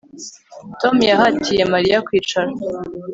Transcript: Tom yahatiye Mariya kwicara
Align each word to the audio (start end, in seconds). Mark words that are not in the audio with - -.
Tom 0.79 0.95
yahatiye 1.11 1.63
Mariya 1.73 2.03
kwicara 2.07 2.51